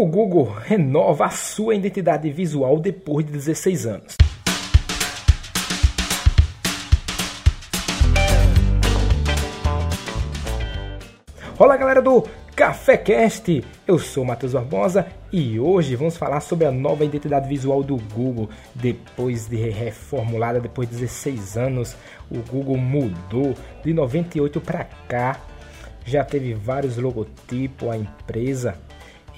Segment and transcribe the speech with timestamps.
[0.00, 4.16] O Google renova a sua identidade visual depois de 16 anos.
[11.58, 12.24] Olá galera do
[12.54, 17.82] Café Cast, eu sou Matheus Barbosa e hoje vamos falar sobre a nova identidade visual
[17.82, 18.48] do Google.
[18.76, 21.96] Depois de reformulada, depois de 16 anos,
[22.30, 23.52] o Google mudou
[23.82, 25.40] de 98 para cá.
[26.04, 28.78] Já teve vários logotipos, a empresa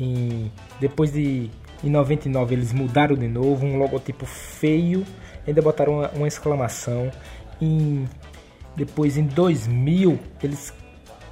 [0.00, 1.50] em, depois de
[1.82, 5.04] em 99 eles mudaram de novo, um logotipo feio,
[5.46, 7.10] ainda botaram uma, uma exclamação.
[7.60, 8.08] Em,
[8.76, 10.72] depois em 2000 eles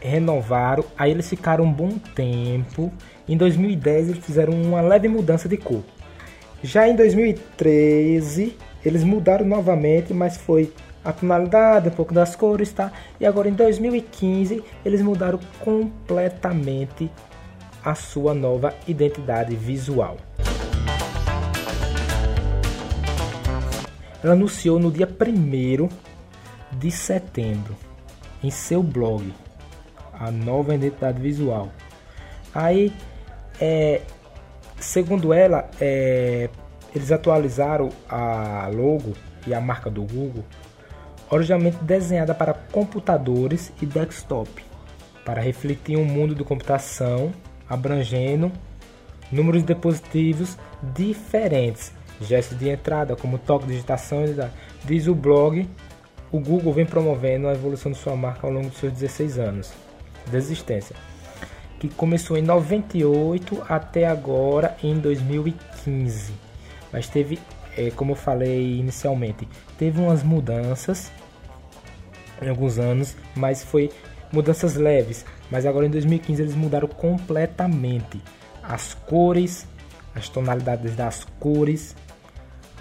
[0.00, 2.92] renovaram, aí eles ficaram um bom tempo.
[3.26, 5.82] Em 2010 eles fizeram uma leve mudança de cor.
[6.62, 10.72] Já em 2013 eles mudaram novamente, mas foi
[11.02, 12.92] a tonalidade, um pouco das cores, tá?
[13.18, 17.10] E agora em 2015 eles mudaram completamente
[17.84, 20.16] a sua nova identidade visual.
[24.22, 25.88] Ela anunciou no dia 1
[26.78, 27.76] de setembro
[28.42, 29.32] em seu blog
[30.12, 31.70] a nova identidade visual.
[32.54, 32.90] Aí,
[33.60, 34.00] é,
[34.80, 36.48] segundo ela, é,
[36.94, 39.12] eles atualizaram a logo
[39.46, 40.44] e a marca do Google,
[41.28, 44.64] originalmente desenhada para computadores e desktop,
[45.22, 47.32] para refletir um mundo de computação
[47.68, 48.52] abrangendo
[49.30, 54.24] números dispositivos diferentes, gestos de entrada como toque, digitação,
[54.84, 55.68] diz o blog.
[56.30, 59.72] O Google vem promovendo a evolução de sua marca ao longo de seus 16 anos
[60.26, 60.96] de existência,
[61.78, 66.32] que começou em 98 até agora em 2015.
[66.92, 67.38] Mas teve,
[67.76, 69.48] é, como eu falei inicialmente,
[69.78, 71.12] teve umas mudanças
[72.42, 73.90] em alguns anos, mas foi
[74.34, 78.20] mudanças leves, mas agora em 2015 eles mudaram completamente.
[78.62, 79.66] As cores,
[80.14, 81.94] as tonalidades das cores,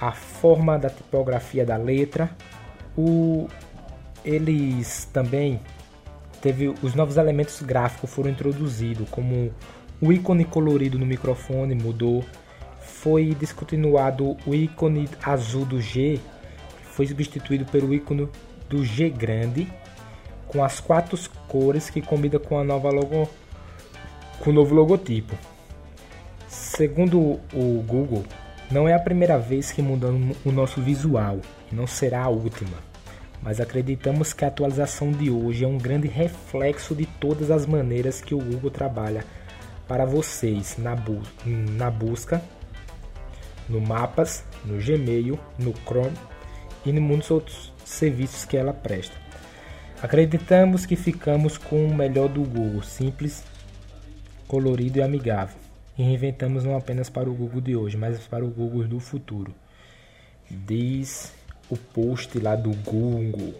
[0.00, 2.30] a forma da tipografia da letra.
[2.96, 3.48] O,
[4.24, 5.60] eles também
[6.40, 9.52] teve os novos elementos gráficos foram introduzidos, como
[10.00, 12.24] o ícone colorido no microfone mudou,
[12.80, 16.18] foi descontinuado o ícone azul do G,
[16.82, 18.28] foi substituído pelo ícone
[18.68, 19.68] do G grande
[20.50, 21.18] com as quatro
[21.48, 23.28] cores que combina com a nova logo
[24.40, 25.36] com o novo logotipo.
[26.48, 28.24] Segundo o Google,
[28.70, 31.40] não é a primeira vez que mudamos o nosso visual
[31.70, 32.78] e não será a última.
[33.42, 38.20] Mas acreditamos que a atualização de hoje é um grande reflexo de todas as maneiras
[38.20, 39.24] que o Google trabalha
[39.86, 42.42] para vocês na, bu na busca,
[43.68, 46.16] no Mapas, no Gmail, no Chrome
[46.84, 49.29] e em muitos outros serviços que ela presta.
[50.02, 53.44] Acreditamos que ficamos com o melhor do Google, simples,
[54.48, 55.58] colorido e amigável.
[55.98, 59.54] E reinventamos não apenas para o Google de hoje, mas para o Google do futuro.
[60.50, 61.34] Diz
[61.68, 63.54] o post lá do Google.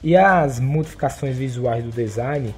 [0.00, 2.54] E as modificações visuais do design,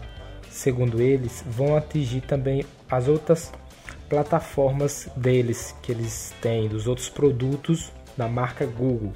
[0.50, 3.50] segundo eles, vão atingir também as outras
[4.10, 9.14] plataformas deles que eles têm, dos outros produtos da marca Google.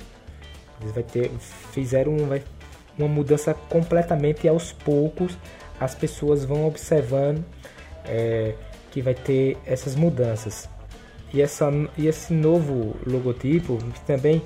[0.81, 1.31] Eles vai ter,
[1.71, 2.43] fizeram, vai
[3.03, 5.37] uma mudança completamente e aos poucos
[5.81, 7.45] as pessoas vão observando
[8.05, 8.55] é,
[8.91, 10.69] que vai ter essas mudanças.
[11.33, 14.43] E, essa, e esse novo logotipo também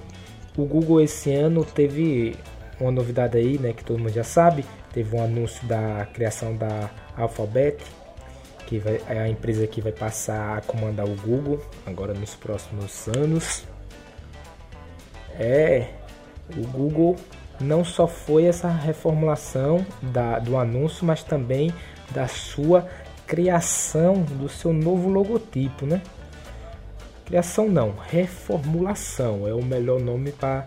[0.56, 2.34] o Google esse ano teve
[2.80, 6.90] uma novidade aí, né, que todo mundo já sabe, teve um anúncio da criação da
[7.16, 7.82] Alphabet,
[8.66, 13.06] que vai, é a empresa que vai passar a comandar o Google agora nos próximos
[13.08, 13.64] anos.
[15.38, 15.88] É,
[16.56, 17.16] o Google
[17.60, 21.72] não só foi essa reformulação da, do anúncio, mas também
[22.10, 22.86] da sua
[23.26, 26.00] criação do seu novo logotipo, né?
[27.24, 30.66] Criação não, reformulação é o melhor nome para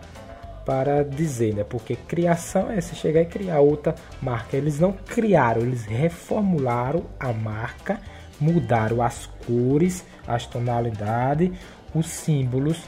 [0.64, 1.64] para dizer, né?
[1.64, 4.56] Porque criação é se chegar e criar outra marca.
[4.56, 7.98] Eles não criaram, eles reformularam a marca,
[8.38, 11.50] mudaram as cores, as tonalidades,
[11.94, 12.84] os símbolos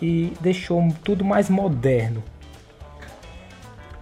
[0.00, 2.22] e deixou tudo mais moderno.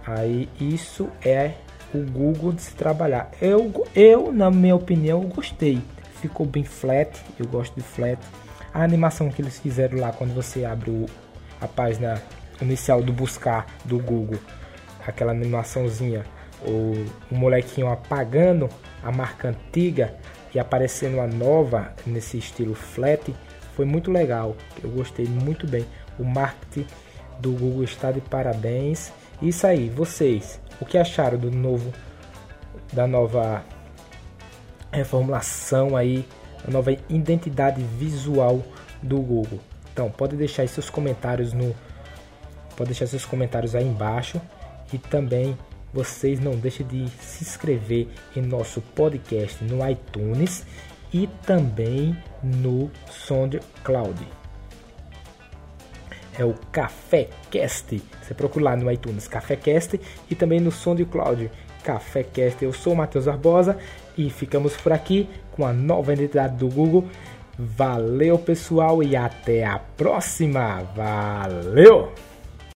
[0.05, 1.53] Aí isso é
[1.93, 3.31] o Google de se trabalhar.
[3.41, 5.81] Eu, eu na minha opinião, gostei.
[6.21, 8.19] Ficou bem flat, eu gosto de flat.
[8.73, 11.05] A animação que eles fizeram lá quando você abre o,
[11.59, 12.21] a página
[12.61, 14.39] inicial do buscar do Google,
[15.05, 16.23] aquela animaçãozinha,
[16.65, 16.93] o,
[17.31, 18.69] o molequinho apagando
[19.03, 20.15] a marca antiga
[20.53, 23.33] e aparecendo a nova nesse estilo flat,
[23.75, 24.55] foi muito legal.
[24.83, 25.85] Eu gostei muito bem.
[26.19, 26.85] O marketing
[27.39, 29.11] do Google está de parabéns.
[29.41, 31.91] Isso aí, vocês, o que acharam do novo
[32.93, 33.63] da nova
[34.91, 36.25] reformulação aí
[36.67, 38.61] a nova identidade visual
[39.01, 39.59] do Google.
[39.91, 41.75] Então, pode deixar seus comentários no
[42.75, 44.39] pode deixar seus comentários aí embaixo
[44.93, 45.57] e também
[45.93, 50.65] vocês não deixem de se inscrever em nosso podcast no iTunes
[51.13, 54.40] e também no SoundCloud.
[56.37, 58.01] É o Café Cast.
[58.21, 59.99] Você procura lá no iTunes Café Cast
[60.29, 61.51] e também no SoundCloud
[61.83, 62.63] Café Cast.
[62.63, 63.77] Eu sou o Matheus Barbosa
[64.17, 67.05] e ficamos por aqui com a nova identidade do Google.
[67.57, 70.83] Valeu, pessoal, e até a próxima.
[70.95, 72.30] Valeu!